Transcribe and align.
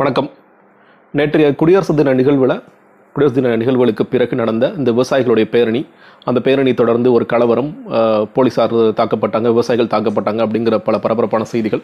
வணக்கம். 0.00 0.28
நேற்றைய 1.18 1.46
குடியரசு 1.60 1.92
தின 1.96 2.12
நிகழ்வில் 2.18 2.54
குடியரசு 3.14 3.34
தின 3.36 3.50
நிகழ்வுகளுக்கு 3.62 4.04
பிறகு 4.12 4.34
நடந்த 4.40 4.64
இந்த 4.78 4.90
விவசாயிகளுடைய 4.94 5.46
பேரணி 5.54 5.82
அந்த 6.28 6.38
பேரணி 6.46 6.72
தொடர்ந்து 6.78 7.08
ஒரு 7.16 7.24
கலவரம் 7.32 7.68
போலீஸார் 8.36 8.72
போலீசார் 8.72 8.96
தாக்கப்பட்டாங்க 9.00 9.50
விவசாயிகள் 9.54 9.90
தாக்கப்பட்டாங்க 9.94 10.40
அப்படிங்கிற 10.46 10.78
பல 10.86 10.98
பரபரப்பான 11.04 11.46
செய்திகள் 11.52 11.82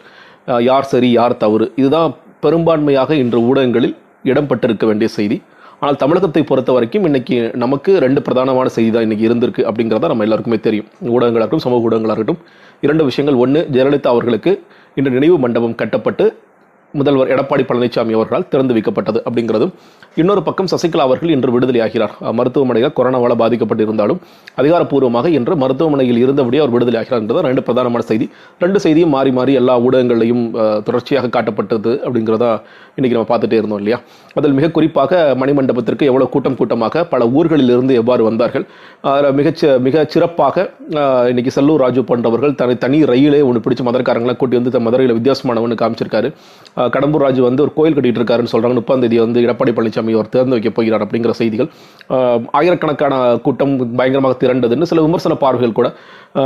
யார் 0.69 0.89
சரி 0.93 1.11
யார் 1.19 1.35
தவறு 1.43 1.67
இதுதான் 1.81 2.09
பெரும்பான்மையாக 2.45 3.19
இன்று 3.23 3.41
ஊடகங்களில் 3.51 3.95
இடம்பெற்றிருக்க 4.31 4.85
வேண்டிய 4.91 5.09
செய்தி. 5.19 5.39
ஆனால் 5.81 6.01
தமிழகத்தை 6.03 6.43
பொறுத்த 6.49 6.71
வரைக்கும் 6.77 7.07
இன்னைக்கு 7.11 7.39
நமக்கு 7.65 7.93
ரெண்டு 8.07 8.19
பிரதானமான 8.27 8.67
செய்தி 8.79 8.91
தான் 8.97 9.07
இன்னைக்கு 9.07 9.29
இருந்திருக்கு 9.29 9.69
அப்படிங்கிறத 9.69 10.13
நம்ம 10.13 10.29
எல்லாருக்குமே 10.29 10.61
தெரியும். 10.67 10.91
ஊடகங்களாகட்டும் 11.15 11.65
சமூக 11.67 11.87
ஊடகங்களாகட்டும். 11.87 12.41
இரண்டு 12.85 13.05
விஷயங்கள். 13.11 13.41
ஒன்று 13.45 13.61
ஜெயலலிதா 13.75 14.11
அவர்களுக்கு 14.15 14.53
இன்று 14.99 15.17
நினைவு 15.19 15.39
மண்டபம் 15.47 15.79
கட்டப்பட்டு 15.83 16.27
முதல்வர் 16.97 17.31
எடப்பாடி 17.33 17.63
பழனிசாமி 17.69 18.13
அவர்களால் 18.17 18.45
திறந்து 18.51 18.73
வைக்கப்பட்டது 18.75 19.19
அப்படிங்கிறதும் 19.27 19.71
இன்னொரு 20.19 20.41
பக்கம் 20.47 20.69
சசிகலா 20.71 21.03
அவர்கள் 21.07 21.33
இன்று 21.35 21.51
விடுதலையாகிறார். 21.55 22.13
மருத்துவமனையில் 22.37 22.93
கொரோனாவால் 22.97 23.35
பாதிக்கப்பட்டிருந்தாலும் 23.41 24.19
அதிகாரப்பூர்வமாக 24.61 25.27
இன்று 25.37 25.55
மருத்துவமனையில் 25.63 26.19
இருந்தபடியே 26.23 26.61
அவர் 26.63 26.73
விடுதலையாகிறார் 26.75 27.21
என்றது 27.23 27.43
ரெண்டு 27.47 27.63
பிரதானமான 27.67 28.05
செய்தி. 28.11 28.25
ரெண்டு 28.63 28.79
செய்தியும் 28.85 29.13
மாறி 29.15 29.33
மாறி 29.39 29.53
எல்லா 29.61 29.75
ஊடகங்களையும் 29.87 30.43
தொடர்ச்சியாக 30.87 31.31
காட்டப்பட்டது 31.35 31.93
அப்படிங்கிறதா 32.05 32.51
இன்னைக்கு 32.97 33.17
நம்ம 33.17 33.29
பார்த்துட்டே 33.33 33.59
இருந்தோம் 33.61 33.81
இல்லையா? 33.83 33.99
அதில் 34.37 34.55
மிக 34.59 34.71
குறிப்பாக 34.77 35.21
மணிமண்டபத்திற்கு 35.43 36.09
எவ்வளோ 36.11 36.27
கூட்டம் 36.35 36.57
கூட்டமாக 36.61 37.05
பல 37.13 37.21
ஊர்களில் 37.37 37.73
இருந்து 37.75 37.93
எவ்வாறு 38.01 38.23
வந்தார்கள்? 38.29 38.65
அதில் 39.11 39.37
மிகச்ச 39.41 39.79
மிக 39.87 40.05
சிறப்பாக 40.15 40.67
இன்றைக்கி 41.31 41.49
இன்னைக்கு 41.49 41.61
செல்லூர் 41.61 41.81
ராஜு 41.83 42.01
போன்றவர்கள் 42.09 42.53
தனி 42.59 42.73
தனி 42.81 42.97
ரயிலே 43.09 43.37
ஒன்று 43.49 43.59
பிடிச்ச 43.65 43.81
மதுரக்காரங்களை 43.87 44.33
கூட்டி 44.39 44.55
வந்து 44.57 44.79
மதுரையில் 44.85 45.13
வித்தியாசமானவனு 45.17 45.75
காமிச்சிருக்காரு. 45.81 46.29
கடம்பூர் 46.95 47.23
ராஜு 47.25 47.41
வந்து 47.47 47.63
ஒரு 47.65 47.71
கோயில் 47.77 47.95
கட்டிட்டு 47.97 48.19
இருக்காருன்னு 48.21 48.51
சொல்கிறாங்க 48.53 48.77
முப்பாம் 48.79 49.03
தேதி 49.03 49.17
வந்து 49.23 49.43
எடப்பாடி 49.45 49.71
பழனிசாமி 49.77 50.15
அவர் 50.17 50.31
திறந்து 50.35 50.55
வைக்க 50.55 50.71
போகிறார் 50.77 51.03
அப்படிங்கிற 51.05 51.33
செய்திகள். 51.41 51.69
ஆயிரக்கணக்கான 52.59 53.13
கூட்டம் 53.45 53.73
பயங்கரமாக 53.99 54.37
திரண்டதுன்னு 54.43 54.89
சில 54.91 55.01
விமர்சன 55.07 55.37
பார்வைகள் 55.43 55.77
கூட 55.79 55.89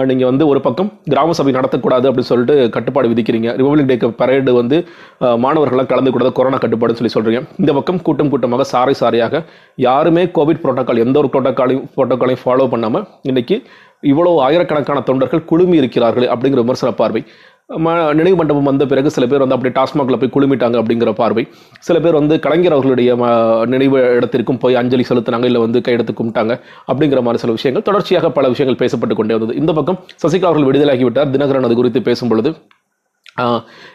நீங்கள் 0.09 0.29
வந்து 0.31 0.43
ஒரு 0.51 0.59
பக்கம் 0.65 0.89
கிராம 1.11 1.33
சபை 1.37 1.53
நடத்தக்கூடாது 1.57 2.05
அப்படின்னு 2.09 2.31
சொல்லிட்டு 2.31 2.55
கட்டுப்பாடு 2.75 3.11
விதிக்கிறீங்க. 3.13 3.49
ரிபப்ளிக் 3.59 3.89
டேக்கு 3.91 4.09
பரேடு 4.21 4.51
வந்து 4.61 4.77
மாணவர்களாக 5.45 5.87
கலந்து 5.93 6.13
கூடாது 6.15 6.31
கொரோனா 6.39 6.59
கட்டுப்பாடுன்னு 6.65 7.01
சொல்லி 7.01 7.15
சொல்கிறீங்க 7.15 7.41
இந்த 7.63 7.71
பக்கம் 7.79 8.03
கூட்டம் 8.09 8.31
கூட்டமாக 8.33 8.67
சாரை 8.73 8.95
சாரையாக 9.03 9.43
யாருமே 9.87 10.25
கோவிட் 10.37 10.61
ப்ரோட்டோக்கால் 10.65 11.03
எந்த 11.05 11.17
ஒரு 11.23 11.31
ப்ரோட்டோக்காலையும் 11.33 11.87
ப்ரோட்டோக்காலையும் 11.95 12.43
ஃபாலோ 12.45 12.67
பண்ணாமல் 12.75 13.07
இன்றைக்கி 13.31 13.57
இவ்வளோ 14.11 14.31
ஆயிரக்கணக்கான 14.45 15.01
தொண்டர்கள் 15.09 15.47
குழுமி 15.49 15.75
இருக்கிறார்கள் 15.81 16.25
அப்படிங்கிற 16.33 16.61
விமர்சன 16.63 16.89
பார்வை. 17.01 17.21
நினைவு 18.13 18.35
மண்டபம் 18.35 18.63
வந்த 18.63 18.85
பிறகு 18.85 19.09
சில 19.09 19.25
பேர் 19.27 19.43
வந்து 19.45 19.55
அப்படியே 19.55 19.83
டாஸ்மாகில் 19.83 20.29
போய் 20.29 20.33
குழுமிட்டாங்க 20.35 20.77
அப்படிங்கிற 20.81 21.11
பார்வை. 21.11 21.47
சில 21.79 21.99
பேர் 21.99 22.13
வந்து 22.13 22.39
கலைஞர் 22.39 22.71
அவர்களுடைய 22.71 23.15
ம- 23.15 23.65
நினைவு 23.65 23.99
இடத்திற்கும் 24.15 24.57
போய் 24.57 24.75
அஞ்சலி 24.75 25.05
செலுத்தினாங்க 25.09 25.43
இல்லை 25.43 25.61
வந்து 25.61 25.79
கையெடுத்து 25.79 26.13
கும்பிட்டாங்க 26.21 26.59
அப்படிங்கிற 26.87 27.21
மாதிரி 27.21 27.37
சில 27.37 27.51
விஷயங்கள். 27.51 27.85
தொடர்ச்சியாக 27.89 28.29
பல 28.29 28.47
விஷயங்கள் 28.47 28.87
பேசப்பட்டு 28.87 29.15
கொண்டே 29.15 29.35
வந்தது. 29.35 29.59
இந்த 29.59 29.73
பக்கம் 29.73 29.99
சசிகலா 30.27 30.45
அவர்கள் 30.45 30.67
விடுதலாகிவிட்டார் 30.69 31.31
தினகரன் 31.35 31.63
அது 31.63 31.75
குறித்து 31.75 32.01
பேசும் 32.01 32.29
பொழுது 32.29 32.53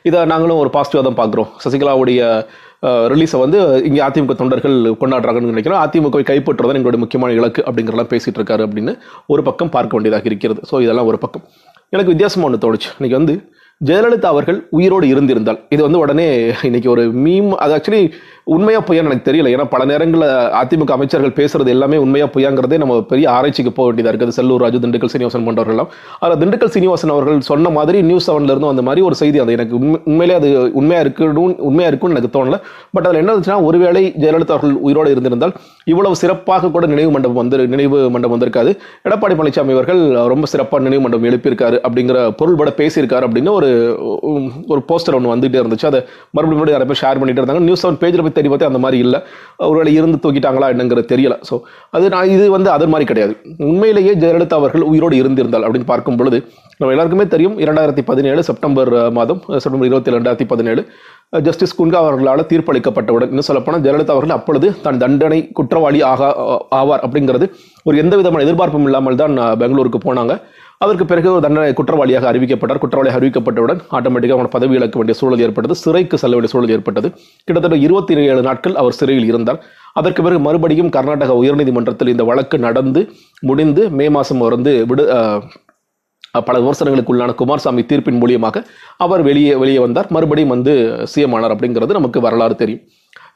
இதை 0.02 0.24
நாங்களும் 0.24 0.56
ஒரு 0.56 0.70
பாசிட்டிவாக 0.72 1.12
தான் 1.12 1.18
பார்க்குறோம். 1.18 1.48
சசிகலாவுடைய 1.64 2.46
ரிலீஸை 2.82 3.38
வந்து 3.38 3.58
இங்கே 3.84 4.02
அதிமுக 4.02 4.34
தொண்டர்கள் 4.34 4.76
கொண்டாடுறாங்கன்னு 5.00 5.52
நினைக்கிறோம் 5.52 5.80
அதிமுகவை 5.84 6.22
கைப்பற்றுவதன் 6.30 6.78
எங்களுடைய 6.78 6.98
முக்கியமான 6.98 7.34
இலக்கு 7.38 7.62
அப்படிங்கிறலாம் 7.66 8.10
பேசிகிட்டு 8.12 8.38
இருக்காரு 8.38 8.64
அப்படின்னு 8.66 8.98
ஒரு 9.26 9.42
பக்கம் 9.42 9.68
பார்க்க 9.68 9.96
வேண்டியதாக 9.96 10.28
இருக்கிறது. 10.28 10.60
ஸோ 10.70 10.82
இதெல்லாம் 10.82 11.06
ஒரு 11.06 11.18
பக்கம். 11.18 11.42
எனக்கு 11.88 12.14
வித்தியாசமாக 12.14 12.52
ஒன்று 12.52 12.60
தோணுச்சு. 12.66 13.02
இன்றைக்கி 13.02 13.16
வந்து 13.20 13.34
ஜெயலலிதா 13.86 14.24
அவர்கள் 14.24 14.66
உயிரோடு 14.70 15.06
இருந்திருந்தால். 15.06 15.58
இது 15.68 15.82
வந்து 15.82 15.98
உடனே 15.98 16.52
இன்னைக்கு 16.62 16.90
ஒரு 16.90 17.02
மீம் 17.02 17.50
அது 17.54 17.74
ஆக்சுவலி 17.76 18.12
உண்மையா 18.48 18.80
பொய்யான்னு 18.80 19.04
எனக்கு 19.04 19.32
தெரியல. 19.32 19.46
ஏன்னா 19.46 19.64
பல 19.64 19.84
நேரங்களில் 19.84 20.34
அதிமுக 20.34 20.90
அமைச்சர்கள் 20.90 21.30
பேசுறது 21.30 21.66
எல்லாமே 21.66 21.96
உண்மையா 21.96 22.26
பொய்யாங்கிறதே 22.26 22.76
நம்ம 22.76 23.02
பெரிய 23.02 23.30
ஆராய்ச்சிக்கு 23.30 23.72
போக 23.72 23.92
வேண்டியதாக 23.92 24.24
இருக்குது. 24.24 24.44
செல்லூர் 24.44 24.56
ராஜு 24.56 24.78
திண்டுக்கல் 24.78 25.04
சீனிவாசன் 25.04 25.48
போன்றவர்கள்லாம். 25.48 25.86
அதில் 26.18 26.48
திண்டுக்கல் 26.48 26.66
சீனிவாசன் 26.66 27.10
அவர்கள் 27.10 27.40
சொன்ன 27.40 27.68
மாதிரி 27.68 28.02
நியூஸ் 28.02 28.30
செவன்ல 28.30 28.42
இருந்தும் 28.42 28.68
அந்த 28.68 28.82
மாதிரி 28.82 29.04
ஒரு 29.04 29.14
செய்தி 29.14 29.38
அது 29.38 29.52
எனக்கு 29.52 29.76
உண்மை- 29.76 30.00
உண்மையிலே 30.04 30.38
அது 30.38 30.70
உண்மையா 30.72 31.02
இருக்கணும் 31.02 31.56
உண்மையா 31.56 31.88
இருக்கும்னு 31.88 32.16
எனக்கு 32.16 32.44
தோணல. 32.44 32.60
பட் 32.92 33.06
அதில் 33.06 33.18
என்ன 33.18 33.34
இருந்துச்சுன்னா 33.34 33.64
ஒருவேளை 33.64 34.14
ஜெயலலிதா 34.18 34.48
அவர்கள் 34.48 34.72
உயிரோடு 34.72 35.10
இருந்திருந்தால் 35.10 35.52
இவ்வளவு 35.84 36.16
சிறப்பாக 36.16 36.70
கூட 36.70 36.86
நினைவு 36.86 37.10
மண்டபம் 37.10 37.36
வந்து 37.36 37.68
நினைவு 37.68 38.10
மண்டபம் 38.10 38.40
வந்திருக்காது. 38.40 38.76
எடப்பாடி 39.08 39.34
பழனிசாமி 39.34 39.70
அவர்கள் 39.70 40.08
ரொம்ப 40.10 40.46
சிறப்பாக 40.46 40.88
நினைவு 40.88 41.08
மண்டபம் 41.08 41.30
எழுப்பியிருக்காரு 41.30 41.78
அப்படிங்கிற 41.88 42.30
பொருள்பட 42.36 42.72
பேசியிருக்காரு 42.76 43.26
அப்படின்னு 43.26 43.50
ஒரு 43.50 43.96
ஒரு 44.66 44.82
போஸ்டர் 44.88 45.14
ஒன்று 45.14 45.36
வந்துகிட்டே 45.36 45.62
இருந்துச்சு. 45.64 45.86
அதை 45.86 46.04
மறுபடியும் 46.30 46.46
மறுபடியும் 46.48 46.78
நிறைய 46.78 46.84
பேர் 46.84 47.00
ஷேர் 47.00 47.18
பண்ணிட்டு 47.18 47.42
இருந்தாங்க. 47.42 47.58
நியூஸ் 47.58 47.86
செவன் 47.86 47.90
பேஜில் 47.90 48.22
போய் 48.22 48.36
தேடி 48.38 48.50
அந்த 48.70 48.82
மாதிரி 48.86 48.98
இல்லை. 49.06 49.20
ஒருவேளை 49.70 49.92
இருந்து 49.98 50.18
தூக்கிட்டாங்களா 50.24 50.70
என்னங்கிறது 50.74 51.12
தெரியல. 51.14 51.36
ஸோ 51.50 51.54
அது 51.96 52.06
நான் 52.14 52.32
இது 52.36 52.46
வந்து 52.56 52.70
அது 52.76 52.88
மாதிரி 52.94 53.06
கிடையாது. 53.10 53.34
உண்மையிலேயே 53.70 54.14
ஜெயலலிதா 54.24 54.58
அவர்கள் 54.62 54.88
உயிரோடு 54.92 55.16
இருந்திருந்தால் 55.22 55.66
அப்படின்னு 55.66 55.90
பார்க்கும் 55.92 56.18
பொழுது 56.22 56.40
நம்ம 56.80 56.90
எல்லாருக்குமே 56.94 57.24
தெரியும் 57.32 57.56
இரண்டாயிரத்தி 57.62 58.02
பதினேழு 58.08 58.40
செப்டம்பர் 58.48 58.90
மாதம் 59.16 59.40
செப்டம்பர் 59.62 59.88
இருபத்தி 59.88 60.12
ரெண்டாயிரத்தி 60.14 60.46
பதினேழு 60.52 60.82
ஜஸ்டிஸ் 61.46 61.74
குன்கா 61.78 61.98
அவர்களால் 62.02 62.42
தீர்ப்பளிக்கப்பட்டவுடன் 62.50 63.30
இன்னும் 63.32 63.46
சொல்லப்போனால் 63.48 63.82
ஜெயலலிதா 63.86 64.14
அவர்கள் 64.16 64.36
அப்பொழுது 64.36 64.68
தான் 64.84 65.00
தண்டனை 65.02 65.40
குற்றவாளி 65.58 66.00
ஆகா 66.12 66.28
ஆவார் 66.80 67.02
அப்படிங்கிறது 67.06 67.48
ஒரு 67.88 67.96
எந்த 68.02 68.14
விதமான 68.20 68.44
எதிர்பார்ப்பும் 68.46 68.86
இல்லாமல் 68.90 69.20
தான் 69.22 69.36
பெங்களூருக்கு 69.62 70.00
போனாங்க. 70.06 70.34
அதற்கு 70.84 71.04
பிறகு 71.10 71.28
ஒரு 71.34 71.42
தண்டனை 71.44 71.70
குற்றவாளியாக 71.78 72.26
அறிவிக்கப்பட்டார். 72.30 72.80
குற்றவாளியாக 72.82 73.18
அறிவிக்கப்பட்டவுடன் 73.20 73.80
ஆட்டோமேட்டிக்காக 73.96 74.36
அவனை 74.38 74.50
பதவி 74.56 74.74
இழக்க 74.78 74.96
வேண்டிய 74.98 75.16
சூழல் 75.20 75.42
ஏற்பட்டது. 75.46 75.74
சிறைக்கு 75.82 76.20
செல்ல 76.22 76.36
வேண்டிய 76.36 76.52
சூழல் 76.52 76.72
ஏற்பட்டது. 76.74 77.08
கிட்டத்தட்ட 77.46 77.78
இருபத்தி 77.86 78.14
ஏழு 78.32 78.42
நாட்கள் 78.48 78.76
அவர் 78.82 78.98
சிறையில் 78.98 79.28
இருந்தார். 79.30 79.58
அதற்கு 80.00 80.20
பிறகு 80.26 80.42
மறுபடியும் 80.48 80.92
கர்நாடக 80.96 81.36
உயர்நீதிமன்றத்தில் 81.42 82.12
இந்த 82.14 82.26
வழக்கு 82.30 82.58
நடந்து 82.66 83.00
முடிந்து 83.50 83.84
மே 84.00 84.06
மாதம் 84.16 84.44
வந்து 84.56 84.74
விடு 84.92 85.06
பல 86.48 86.56
விமர்சனங்களுக்கு 86.62 87.12
உள்ளான 87.12 87.34
குமாரசாமி 87.40 87.82
தீர்ப்பின் 87.90 88.20
மூலியமாக 88.22 88.56
அவர் 89.04 89.22
வெளியே 89.28 89.52
வெளியே 89.62 89.80
வந்தார். 89.84 90.08
மறுபடியும் 90.16 90.52
வந்து 90.54 90.72
சிஎம் 91.12 91.34
ஆனார் 91.36 91.54
அப்படிங்கிறது 91.54 91.98
நமக்கு 91.98 92.18
வரலாறு 92.26 92.54
தெரியும். 92.62 92.82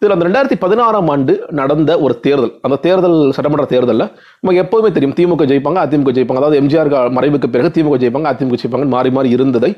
இதில் 0.00 0.14
அந்த 0.16 0.26
ரெண்டாயிரத்தி 0.28 0.58
பதினாறாம் 0.64 1.10
ஆண்டு 1.14 1.34
நடந்த 1.60 1.90
ஒரு 2.04 2.14
தேர்தல் 2.26 2.52
அந்த 2.66 2.78
தேர்தல் 2.86 3.18
சட்டமன்ற 3.38 3.66
தேர்தலில் 3.72 4.08
நமக்கு 4.42 4.62
எப்போதுமே 4.64 4.90
தெரியும் 4.98 5.16
திமுக 5.18 5.46
ஜெயிப்பாங்க 5.52 5.80
அதிமுக 5.86 6.12
ஜெயிப்பாங்க. 6.18 6.42
அதாவது 6.42 6.60
எம்ஜிஆர் 6.62 6.92
மறைவுக்கு 7.18 7.54
பிறகு 7.56 7.74
திமுக 7.78 7.98
ஜெயிப்பாங்க 8.04 8.30
அதிமுக 8.34 8.58
ஜெயிப்பாங்க 8.62 8.88
மாறி 8.96 9.12
மாறி 9.18 9.30
இருந்ததை 9.38 9.72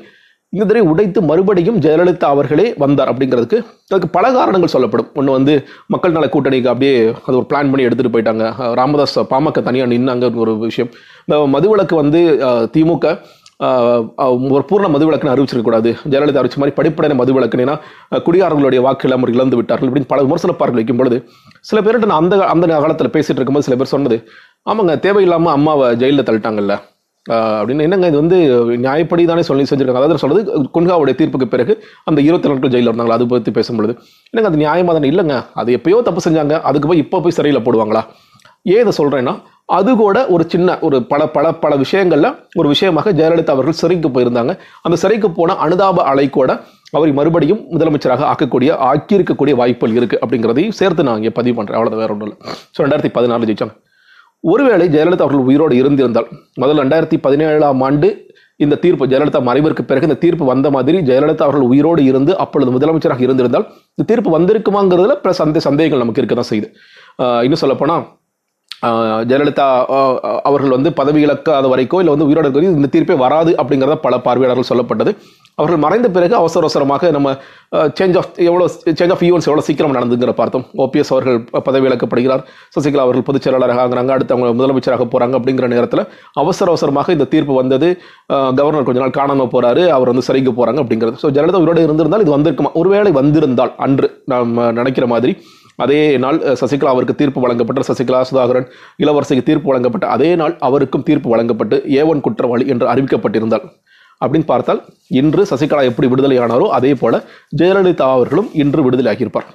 இந்த 0.53 0.65
தடவை 0.67 0.81
உடைத்து 0.89 1.19
மறுபடியும் 1.29 1.77
ஜெயலலிதா 1.83 2.27
அவர்களே 2.33 2.65
வந்தார் 2.81 3.09
அப்படிங்கிறதுக்கு 3.11 3.57
அதுக்கு 3.89 4.09
பல 4.17 4.25
காரணங்கள் 4.35 4.71
சொல்லப்படும். 4.73 5.07
ஒன்று 5.19 5.31
வந்து 5.37 5.53
மக்கள் 5.93 6.13
நல 6.17 6.27
கூட்டணிக்கு 6.35 6.69
அப்படியே 6.73 6.93
அது 7.25 7.35
ஒரு 7.39 7.47
பிளான் 7.51 7.71
பண்ணி 7.71 7.87
எடுத்துகிட்டு 7.87 8.13
போயிட்டாங்க. 8.15 8.45
ராமதாஸ் 8.79 9.17
பாமக 9.31 9.63
தனியாக 9.67 9.91
நின்னாங்க 9.93 10.29
ஒரு 10.43 10.53
விஷயம். 10.67 10.91
இந்த 11.25 11.39
மதுவிலக்கு 11.55 11.95
வந்து 12.01 12.21
திமுக 12.75 13.15
ஒரு 14.53 14.63
பூர்ண 14.69 14.87
மதுவிலக்குன்னு 14.93 15.33
அறிவிச்சிருக்கக்கூடாது. 15.33 15.89
ஜெயலலிதா 16.11 16.39
அறிவிச்ச 16.41 16.57
மாதிரி 16.61 16.75
படிப்படையான 16.79 17.17
மதுவிலக்குனா 17.19 17.75
குடியாரர்களுடைய 18.25 18.79
வாக்குகள் 18.85 19.15
அவர் 19.17 19.31
இழந்து 19.35 19.57
விட்டார்கள் 19.59 19.89
இப்படின்னு 19.89 20.11
பல 20.13 20.23
விமர்சனப்பார்கள் 20.25 20.79
வைக்கும் 20.79 20.99
பொழுது 21.01 21.19
சில 21.69 21.81
பேர்கிட்ட 21.85 22.09
நான் 22.11 22.23
அந்த 22.23 22.37
அந்த 22.53 22.67
காலத்தில் 22.85 23.13
பேசிட்டு 23.15 23.39
இருக்கும்போது 23.39 23.67
சில 23.67 23.77
பேர் 23.81 23.93
சொன்னது 23.95 24.17
ஆமாங்க 24.71 24.95
தேவையில்லாமல் 25.05 25.55
அம்மாவை 25.57 25.87
ஜெயிலில் 26.01 26.27
தள்ளிட்டாங்கல்ல. 26.27 26.75
அப்படின்னு. 27.59 27.85
என்னங்க 27.87 28.07
இது 28.11 28.17
வந்து 28.21 28.37
நியாயப்படி 28.85 29.23
தானே 29.31 29.43
சொல்லி 29.47 29.63
செஞ்சுருக்காங்க. 29.69 30.01
அதாவது 30.01 30.23
சொல்றது 30.23 30.41
குன்காவுடைய 30.75 31.15
தீர்ப்புக்கு 31.19 31.47
பிறகு 31.53 31.73
அந்த 32.09 32.19
இருபத்தி 32.27 32.49
நாட்கள் 32.51 32.73
ஜெயிலில் 32.73 32.91
இருந்தாங்களா 32.91 33.17
அது 33.19 33.27
பற்றி 33.31 33.53
பேசும்பொழுது. 33.57 33.93
என்னங்க 34.31 34.49
அது 34.51 34.61
நியாயமாக 34.63 34.95
தானே? 34.97 35.09
இல்லைங்க 35.13 35.37
அது 35.61 35.77
எப்பயோ 35.77 35.99
தப்பு 36.09 36.23
செஞ்சாங்க 36.27 36.55
அதுக்கு 36.69 36.89
போய் 36.91 37.03
இப்போ 37.05 37.19
போய் 37.25 37.37
சிறையில் 37.39 37.65
போடுவாங்களா? 37.67 38.03
ஏன் 38.73 38.83
இதை 38.83 38.93
சொல்கிறேன்னா 38.99 39.33
அது 39.69 39.91
கூட 40.01 40.17
ஒரு 40.33 40.43
சின்ன 40.53 40.75
ஒரு 40.87 40.97
பல 41.11 41.21
பல 41.35 41.45
பல 41.61 41.73
விஷயங்களில் 41.83 42.29
ஒரு 42.59 42.67
விஷயமாக 42.73 43.11
ஜெயலலிதா 43.19 43.53
அவர்கள் 43.55 43.77
சிறைக்கு 43.79 44.09
போயிருந்தாங்க. 44.15 44.53
அந்த 44.85 44.95
சிறைக்கு 45.03 45.29
போன 45.37 45.55
அனுதாப 45.65 46.03
அலை 46.11 46.25
கூட 46.35 46.49
அவரை 46.97 47.13
மறுபடியும் 47.19 47.61
முதலமைச்சராக 47.73 48.25
ஆக்கக்கூடிய 48.31 48.71
ஆக்கியிருக்கக்கூடிய 48.89 49.53
வாய்ப்புகள் 49.61 49.97
இருக்குது 49.99 50.21
அப்படிங்கிறதையும் 50.23 50.75
சேர்த்து 50.79 51.05
நான் 51.07 51.19
இங்கே 51.21 51.33
பதிவு 51.39 51.55
பண்ணுறேன் 51.59 51.77
அவ்வளோ 51.79 51.97
வேற 52.01 52.11
ஒன்றும் 52.15 52.27
இல்லை. 52.27 52.37
ஸோ 52.75 52.79
ரெண்டாயிரத்தி 52.85 53.11
பதினாலு 53.17 53.47
ஜெயிச்சாங்க. 53.49 53.75
ஒருவேளை 54.43 54.85
ஜெயலலிதா 54.95 55.25
அவர்கள் 55.25 55.47
உயிரோடு 55.49 55.75
இருந்திருந்தால் 55.81 56.27
முதல் 56.63 56.81
ரெண்டாயிரத்தி 56.83 57.17
பதினேழாம் 57.25 57.81
ஆண்டு 57.87 58.09
இந்த 58.63 58.75
தீர்ப்பு 58.83 59.07
ஜெயலலிதா 59.11 59.39
மறைவிற்கு 59.47 59.83
பிறகு 59.91 60.07
இந்த 60.09 60.17
தீர்ப்பு 60.25 60.45
வந்த 60.51 60.67
மாதிரி 60.75 60.97
ஜெயலலிதா 61.07 61.45
அவர்கள் 61.47 61.69
உயிரோடு 61.71 62.03
இருந்து 62.11 62.33
அப்பொழுது 62.43 62.73
முதலமைச்சராக 62.75 63.25
இருந்திருந்தால் 63.27 63.65
இந்த 63.95 64.05
தீர்ப்பு 64.11 64.31
வந்திருக்குமாங்கிறதுல 64.37 65.15
பிற 65.23 65.33
சந்தே 65.41 65.63
சந்தேகங்கள் 65.67 66.03
நமக்கு 66.03 66.21
இருக்க 66.23 66.37
தான் 66.41 66.49
செய்யுது 66.51 66.69
இன்னும் 67.47 67.63
சொல்லப்போனால் 67.63 68.05
ஜெயலலிதா 69.29 69.67
அவர்கள் 70.49 70.75
வந்து 70.75 70.89
பதவி 70.99 71.19
இழக்காத 71.25 71.65
வரைக்கோ 71.73 71.99
இல்லை 72.01 72.13
வந்து 72.15 72.27
உயிரோடு 72.29 72.47
இருக்கிறது 72.47 72.79
இந்த 72.79 72.89
தீர்ப்பே 72.95 73.15
வராது 73.25 73.51
அப்படிங்கிறத 73.61 73.97
பல 74.05 74.17
பார்வையாளர்கள் 74.27 74.69
சொல்லப்பட்டது. 74.71 75.11
அவர்கள் 75.59 75.81
மறைந்த 75.83 76.07
பிறகு 76.15 76.33
அவசர 76.39 76.61
அவசரமாக 76.65 77.09
நம்ம 77.15 77.29
சேஞ்ச் 77.97 78.17
ஆஃப் 78.21 78.31
எவ்வளோ 78.47 78.65
சேஞ்ச் 78.99 79.13
ஆஃப் 79.15 79.23
ஈவெண்ட்ஸ் 79.27 79.47
எவ்வளோ 79.49 79.63
சீக்கிரம் 79.67 79.95
நடந்துங்கிற 79.97 80.31
பார்த்தோம். 80.39 80.65
ஓபிஎஸ் 80.83 81.11
அவர்கள் 81.15 81.37
பதவி 81.67 81.87
இழக்கப்படுகிறார். 81.89 82.43
சசிகலா 82.75 83.05
அவர்கள் 83.07 83.27
பொதுச் 83.29 83.45
செயலாளராக 83.45 83.83
ஆகுறாங்க. 83.85 84.11
அடுத்து 84.15 84.35
அவங்க 84.35 84.51
முதலமைச்சராக 84.59 85.05
போகிறாங்க 85.13 85.35
அப்படிங்கிற 85.39 85.69
நேரத்தில் 85.75 86.03
அவசர 86.43 86.69
அவசரமாக 86.73 87.13
இந்த 87.17 87.27
தீர்ப்பு 87.33 87.55
வந்தது. 87.61 87.89
கவர்னர் 88.59 88.87
கொஞ்ச 88.89 89.01
நாள் 89.03 89.17
காணாமல் 89.19 89.51
போகிறாரு 89.55 89.83
அவர் 89.97 90.11
வந்து 90.13 90.27
சரிங்க 90.29 90.53
போகிறாங்க 90.59 90.81
அப்படிங்கிறது. 90.85 91.19
ஸோ 91.23 91.29
ஜெயலலிதா 91.37 91.61
உயிரோடு 91.65 91.87
இருந்திருந்தால் 91.89 92.25
இது 92.25 92.37
வந்திருக்குமா? 92.37 92.73
ஒருவேளை 92.81 93.13
வந்திருந்தால் 93.21 93.73
அன்று 93.87 94.09
நாம் 94.33 94.53
நினைக்கிற 94.79 95.07
மாதிரி. 95.13 95.33
அதே 95.83 95.99
நாள் 96.23 96.37
சசிகலா 96.61 96.91
அவருக்கு 96.93 97.15
தீர்ப்பு 97.21 97.39
வழங்கப்பட்ட 97.45 97.83
சசிகலா 97.89 98.19
சுதாகரன் 98.29 98.67
இளவரசிக்கு 99.03 99.43
தீர்ப்பு 99.49 99.69
வழங்கப்பட்ட 99.71 100.05
அதே 100.15 100.29
நாள் 100.41 100.55
அவருக்கும் 100.67 101.05
தீர்ப்பு 101.09 101.29
வழங்கப்பட்டு 101.33 101.77
ஏவன் 102.01 102.23
குற்றவாளி 102.27 102.65
என்று 102.73 102.87
அறிவிக்கப்பட்டிருந்தால் 102.93 103.65
அப்படின்னு 104.21 104.47
பார்த்தால் 104.51 104.81
இன்று 105.19 105.43
சசிகலா 105.51 105.81
எப்படி 105.91 106.07
விடுதலையானாரோ 106.11 106.67
அதே 106.77 106.91
போல 107.01 107.15
ஜெயலலிதா 107.61 108.07
அவர்களும் 108.17 108.49
இன்று 108.63 108.81
விடுதலையாகியிருப்பார். 108.85 109.47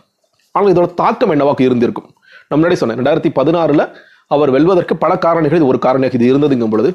ஆனால் 0.55 0.73
இதோட 0.75 0.89
தாக்கம் 1.03 1.33
என்னவாக 1.35 1.63
இருந்திருக்கும்? 1.69 2.09
நம்ம 2.49 2.59
முன்னாடி 2.61 2.79
சொன்னேன் 2.81 2.99
ரெண்டாயிரத்தி 3.01 3.31
பதினாறில் 3.39 3.85
அவர் 4.35 4.51
வெல்வதற்கு 4.57 4.95
பல 5.05 5.13
காரணிகள் 5.25 5.61
இது 5.61 5.71
ஒரு 5.73 5.79
காரணியாக 5.85 6.17
இது 6.19 6.27
இருந்ததுங்கும் 6.33 6.73
பொழுது 6.75 6.91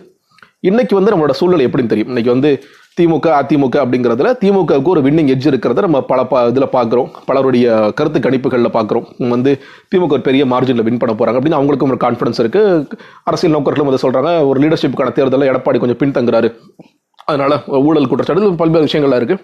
இன்னைக்கு 0.70 0.94
வந்து 0.98 1.12
நம்மளோட 1.12 1.34
சூழ்நிலை 1.40 1.64
எப்படின்னு 1.68 1.92
தெரியும். 1.92 2.12
இன்னைக்கு 2.12 2.32
வந்து 2.36 2.50
திமுக 2.98 3.28
அதிமுக 3.38 3.76
அப்படிங்கிறதுல 3.84 4.30
திமுகவுக்கு 4.42 4.92
ஒரு 4.92 5.02
வின்னிங் 5.02 5.32
எட்ஜ் 5.34 5.48
இருக்கிறத 5.50 5.82
நம்ம 5.82 6.00
பல 6.02 6.20
ப 6.26 6.44
இதில் 6.48 6.74
பார்க்குறோம் 6.76 7.10
பலருடைய 7.26 7.66
கருத்து 7.90 8.20
கணிப்புகளில் 8.20 8.72
பார்க்குறோம் 8.76 9.08
வந்து 9.30 9.52
திமுக 9.92 10.16
ஒரு 10.18 10.22
பெரிய 10.22 10.44
மார்ஜினில் 10.46 10.86
வின் 10.88 11.02
பண்ண 11.02 11.14
போகிறாங்க 11.14 11.40
அப்படின்னு 11.40 11.60
அவங்களுக்கும் 11.60 11.92
ஒரு 11.94 12.00
கான்ஃபிடன்ஸ் 12.06 12.40
இருக்குது 12.44 13.00
அரசியல் 13.24 13.56
நோக்கர்களும் 13.56 13.90
அதை 13.92 14.00
சொல்கிறாங்க 14.06 14.32
ஒரு 14.48 14.62
லீடர்ஷிப்புக்கான 14.64 15.14
தேர்தலில் 15.18 15.52
எடப்பாடி 15.52 15.80
கொஞ்சம் 15.80 16.00
பின்தங்குறாரு. 16.04 16.52
அதனால் 17.28 17.58
ஊழல் 17.88 18.10
குற்றச்சாட்டு 18.10 18.54
பல்வேறு 18.56 18.88
விஷயங்கள்லாம் 18.88 19.22
இருக்குது 19.22 19.44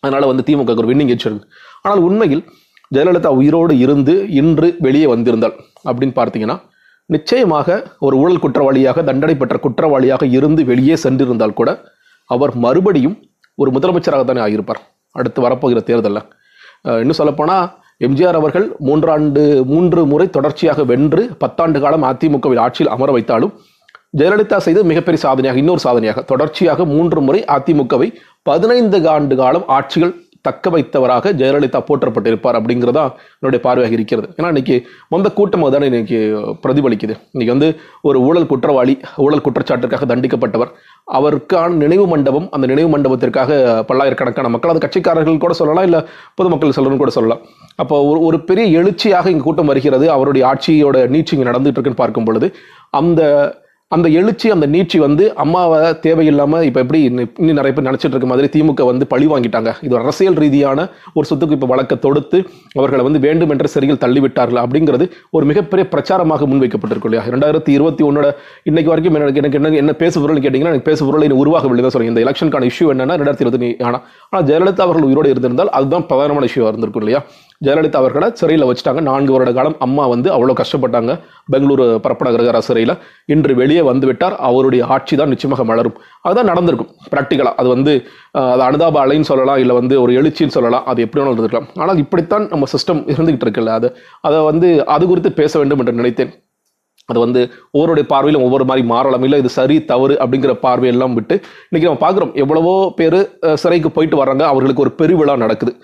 அதனால் 0.00 0.26
வந்து 0.26 0.46
திமுக 0.48 0.76
ஒரு 0.76 0.88
வின்னிங் 0.92 1.12
எட்ஜ் 1.16 1.26
இருக்குது 1.26 1.50
ஆனால் 1.82 1.98
உண்மையில் 1.98 2.44
ஜெயலலிதா 2.92 3.30
உயிரோடு 3.40 3.74
இருந்து 3.78 4.16
இன்று 4.40 4.68
வெளியே 4.78 5.06
வந்திருந்தால் 5.06 5.54
அப்படின்னு 5.88 6.16
பார்த்தீங்கன்னா 6.20 6.58
நிச்சயமாக 7.10 7.68
ஒரு 7.98 8.14
ஊழல் 8.16 8.42
குற்றவாளியாக 8.44 9.02
தண்டனை 9.04 9.34
பெற்ற 9.36 9.56
குற்றவாளியாக 9.58 10.24
இருந்து 10.26 10.64
வெளியே 10.64 10.96
சென்றிருந்தால் 11.02 11.52
கூட 11.52 11.70
அவர் 12.30 12.52
மறுபடியும் 12.64 13.16
ஒரு 13.58 13.70
முதலமைச்சராக 13.76 14.24
தானே 14.28 14.40
ஆகியிருப்பார். 14.46 14.80
அடுத்து 15.18 15.40
வரப்போகிற 15.46 15.80
தேர்தலில். 15.90 16.24
இன்னும் 17.02 17.20
சொல்லப்போனால் 17.20 17.66
எம்ஜிஆர் 18.06 18.38
அவர்கள் 18.40 18.66
மூன்றாண்டு 18.86 19.42
மூன்று 19.70 20.00
முறை 20.10 20.26
தொடர்ச்சியாக 20.36 20.80
வென்று 20.90 21.22
பத்தாண்டு 21.42 21.78
காலம் 21.84 22.04
அதிமுகவில் 22.10 22.60
ஆட்சியில் 22.64 22.92
அமர 22.94 23.10
வைத்தாலும் 23.16 23.52
ஜெயலலிதா 24.18 24.58
செய்த 24.66 24.80
மிகப்பெரிய 24.90 25.20
சாதனையாக 25.24 25.60
இன்னொரு 25.62 25.80
சாதனையாக 25.86 26.22
தொடர்ச்சியாக 26.30 26.84
மூன்று 26.92 27.20
முறை 27.26 27.40
அதிமுகவை 27.56 28.08
பதினைந்து 28.48 28.98
ஆண்டு 29.14 29.34
காலம் 29.40 29.66
ஆட்சிகள் 29.76 30.12
தக்க 30.48 30.70
வைத்தவராக 30.74 31.32
ஜெயலலிதா 31.40 31.80
போற்றப்பட்டிருப்பார் 31.88 32.58
அப்படிங்கிறதா 32.60 33.04
என்னுடைய 33.40 33.60
பார்வையாக 33.66 33.96
இருக்கிறது. 33.98 34.28
ஏன்னா 34.38 34.50
இன்னைக்கு 34.54 34.76
வந்த 35.14 35.28
கூட்டம் 35.38 35.64
தானே 35.74 35.88
இன்னைக்கு 35.92 36.18
பிரதிபலிக்குது. 36.64 37.14
இன்னைக்கு 37.34 37.54
வந்து 37.56 37.68
ஒரு 38.08 38.20
ஊழல் 38.28 38.50
குற்றவாளி 38.52 38.96
ஊழல் 39.26 39.44
குற்றச்சாட்டுக்காக 39.46 40.06
தண்டிக்கப்பட்டவர் 40.12 40.72
அவருக்கான 41.18 41.76
நினைவு 41.84 42.06
மண்டபம் 42.12 42.48
அந்த 42.56 42.66
நினைவு 42.72 42.90
மண்டபத்திற்காக 42.94 43.50
பல்லாயிரக்கணக்கான 43.90 44.50
மக்கள் 44.54 44.72
அது 44.72 44.84
கட்சிக்காரர்கள் 44.84 45.44
கூட 45.44 45.54
சொல்லலாம் 45.60 45.86
இல்லை 45.88 46.00
பொதுமக்கள் 46.38 46.76
சொல்லணும்னு 46.78 47.02
கூட 47.04 47.12
சொல்லலாம். 47.18 47.42
அப்போ 47.82 47.96
ஒரு 48.10 48.20
ஒரு 48.28 48.38
பெரிய 48.48 48.66
எழுச்சியாக 48.80 49.30
இங்கே 49.34 49.46
கூட்டம் 49.46 49.70
வருகிறது. 49.72 50.06
அவருடைய 50.16 50.44
ஆட்சியோட 50.52 50.98
நீட்சி 51.14 51.34
இங்கே 51.36 51.48
நடந்துட்டு 51.50 51.78
இருக்குன்னு 51.78 52.02
பார்க்கும் 52.02 52.28
பொழுது 52.28 52.48
அந்த 53.00 53.22
அந்த 53.94 54.06
எழுச்சி 54.18 54.46
அந்த 54.52 54.66
நீட்சி 54.72 54.98
வந்து 55.04 55.24
அம்மாவை 55.42 55.76
தேவையில்லாமல் 56.04 56.64
இப்போ 56.68 56.80
எப்படி 56.84 57.00
இன்னும் 57.08 57.58
நிறைய 57.58 57.72
பேர் 57.74 57.86
நினச்சிட்டு 57.88 58.14
இருக்க 58.14 58.28
மாதிரி 58.30 58.48
திமுக 58.54 58.84
வந்து 58.88 59.04
பழி 59.12 59.26
வாங்கிட்டாங்க. 59.32 59.70
இது 59.86 59.94
அரசியல் 60.00 60.38
ரீதியான 60.42 60.86
ஒரு 61.16 61.26
சொத்துக்கு 61.30 61.56
இப்போ 61.58 61.68
வழக்க 61.72 61.94
தொடுத்து 62.06 62.38
அவர்களை 62.78 63.02
வந்து 63.08 63.20
வேண்டும் 63.26 63.52
என்ற 63.54 63.68
சிறையில் 63.74 64.00
தள்ளிவிட்டார்கள் 64.04 64.60
அப்படிங்கிறது 64.64 65.06
ஒரு 65.36 65.44
மிகப்பெரிய 65.50 65.84
பிரச்சாரமாக 65.92 66.48
முன்வைக்கப்பட்டிருக்கு 66.50 67.10
இல்லையா? 67.10 67.24
ரெண்டாயிரத்தி 67.34 67.72
இருபத்தி 67.76 68.04
ஒன்னோட 68.08 68.26
இன்னைக்கு 68.70 68.92
வரைக்கும் 68.92 69.18
எனக்கு 69.20 69.42
எனக்கு 69.42 69.60
என்ன 69.60 69.74
என்ன 69.84 69.94
பேசு 70.02 70.16
பொருள் 70.24 70.42
கேட்டிங்கன்னா 70.46 70.74
எனக்கு 70.74 70.90
பேசு 70.90 71.02
பொருள் 71.08 71.26
இன்னும் 71.28 71.42
உருவாகவில்லை 71.44 71.84
தான் 71.86 71.96
சொல்றேன். 71.96 72.12
இந்த 72.14 72.24
எலெக்ஷனுக்கான 72.26 72.68
இஷ்யூ 72.72 72.88
என்னன்னா 72.94 73.18
ரெண்டாயிரத்தி 73.22 73.46
இருபத்தி 73.46 73.70
ஆனால் 73.88 74.02
ஆனால் 74.32 74.46
ஜெயலலிதா 74.50 74.86
அவர்கள் 74.88 75.08
உயிரோடு 75.10 75.32
இருந்திருந்தால் 75.34 75.72
அதுதான் 75.78 76.06
பிரதானமான 76.10 76.48
இஷ்யூவாக 76.52 76.72
இருந்திருக்கும் 76.74 77.04
இல்லையா? 77.06 77.22
ஜெயலலிதா 77.64 77.98
அவர்களை 78.02 78.28
சிறையில் 78.40 78.66
வச்சுட்டாங்க. 78.68 79.00
நான்கு 79.08 79.32
வருட 79.34 79.50
காலம் 79.58 79.76
அம்மா 79.86 80.04
வந்து 80.14 80.28
அவ்வளோ 80.36 80.54
கஷ்டப்பட்டாங்க. 80.60 81.12
பெங்களூரு 81.52 81.84
பரப்பநகர 82.04 82.60
சிறையில். 82.68 82.94
இன்று 83.34 83.52
வெளியே 83.60 83.82
வந்துவிட்டார். 83.90 84.36
அவருடைய 84.48 84.84
ஆட்சி 84.96 85.16
தான் 85.20 85.32
நிச்சயமாக 85.34 85.64
மலரும். 85.70 85.98
அதுதான் 86.26 86.50
நடந்திருக்கும். 86.52 86.90
ப்ராக்டிக்கலாக 87.12 87.54
அது 87.62 87.70
வந்து 87.74 87.94
அது 88.54 88.64
அனுதாப 88.68 88.98
அலைன்னு 89.04 89.30
சொல்லலாம். 89.32 89.60
இல்லை 89.64 89.76
வந்து 89.80 89.94
ஒரு 90.04 90.14
எழுச்சின்னு 90.20 90.56
சொல்லலாம். 90.56 90.86
அது 90.92 91.04
எப்படி 91.06 91.20
வேணாலும் 91.20 91.36
இருந்திருக்கலாம் 91.36 91.70
ஆனால் 91.82 92.02
இப்படித்தான் 92.06 92.46
நம்ம 92.54 92.68
சிஸ்டம் 92.74 93.02
இருந்துகிட்டு 93.14 93.46
இருக்குல்ல. 93.48 93.76
அது 93.80 93.90
அதை 94.28 94.40
வந்து 94.50 94.70
அது 94.96 95.06
குறித்து 95.12 95.32
பேச 95.40 95.52
வேண்டும் 95.62 95.82
என்று 95.82 96.00
நினைத்தேன். 96.00 96.32
அது 97.10 97.18
வந்து 97.24 97.40
ஒவ்வொருடைய 97.74 98.04
பார்வையிலும் 98.12 98.44
ஒவ்வொரு 98.46 98.64
மாதிரி 98.68 98.82
மாறலாம். 98.92 99.24
இல்லை 99.26 99.38
இது 99.42 99.50
சரி 99.56 99.76
தவறு 99.90 100.14
அப்படிங்கிற 100.22 100.52
பார்வையெல்லாம் 100.64 101.14
விட்டு 101.18 101.34
இன்னைக்கு 101.68 101.88
நம்ம 101.88 102.00
பார்க்குறோம். 102.04 102.32
எவ்வளவோ 102.42 102.72
பேர் 103.00 103.18
சிறைக்கு 103.62 103.90
போயிட்டு 103.96 104.16
வர்றாங்க. 104.22 104.44
அவர்களுக்கு 104.52 104.84
ஒரு 104.84 104.92
பெருவிழா 105.00 105.36
நடக்குது. 105.44 105.74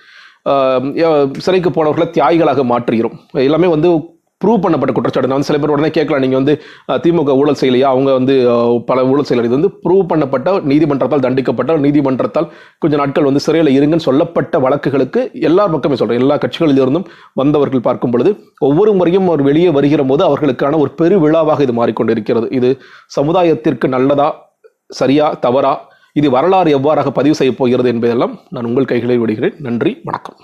சிறைக்கு 1.44 1.71
போனவர்களை 1.77 2.09
தியாகிகளாக 2.17 2.65
மாற்றுகிறோம். 2.73 3.17
எல்லாமே 3.49 3.71
வந்து 3.77 3.91
ப்ரூவ் 4.41 4.62
பண்ணப்பட்ட 4.62 4.93
குற்றச்சாட்டு 4.94 5.29
நான் 5.31 5.39
வந்து 5.39 5.49
சில 5.49 5.59
பேர் 5.62 5.73
உடனே 5.73 5.89
கேட்கலாம் 5.97 6.23
நீங்கள் 6.25 6.41
வந்து 6.41 6.55
திமுக 7.03 7.35
ஊழல் 7.41 7.59
செய்யலையா 7.61 7.89
அவங்க 7.94 8.11
வந்து 8.19 8.35
பல 8.89 9.05
ஊழல் 9.11 9.27
செய்யலை 9.29 9.44
இது 9.49 9.56
வந்து 9.59 9.71
ப்ரூவ் 9.85 10.09
பண்ணப்பட்ட 10.12 10.55
நீதிமன்றத்தால் 10.71 11.23
தண்டிக்கப்பட்ட 11.27 11.77
நீதிமன்றத்தால் 11.85 12.49
கொஞ்சம் 12.83 13.00
நாட்கள் 13.03 13.29
வந்து 13.29 13.43
சிறையில் 13.44 13.71
இருங்கன்னு 13.77 14.06
சொல்லப்பட்ட 14.09 14.59
வழக்குகளுக்கு 14.65 15.23
எல்லா 15.50 15.67
பக்கமே 15.75 15.99
சொல்கிறேன் 16.00 16.25
எல்லா 16.25 16.39
கட்சிகளிலிருந்தும் 16.44 17.06
வந்தவர்கள் 17.43 17.87
பார்க்கும் 17.89 18.15
பொழுது 18.15 18.33
ஒவ்வொரு 18.71 18.94
முறையும் 19.00 19.29
அவர் 19.31 19.44
வெளியே 19.50 19.71
வருகிற 19.79 20.05
போது 20.11 20.25
அவர்களுக்கான 20.31 20.81
ஒரு 20.85 20.93
பெரு 21.03 21.19
விழாவாக 21.27 21.62
இது 21.69 21.77
மாறிக்கொண்டிருக்கிறது. 21.81 22.49
இது 22.59 22.71
சமுதாயத்திற்கு 23.19 23.89
நல்லதா 23.97 24.29
சரியா 25.00 25.29
தவறா 25.47 25.75
இது 26.12 26.31
வரலாறு 26.31 26.79
எவ்வாறாக 26.79 27.11
பதிவு 27.11 27.35
செய்ய 27.35 27.55
போகிறது 27.55 27.88
என்பதெல்லாம் 27.88 28.41
நான் 28.50 28.64
உங்கள் 28.64 28.85
கைகளில் 28.85 29.19
விடுகிறேன். 29.19 29.55
நன்றி 29.59 30.00
வணக்கம். 30.05 30.37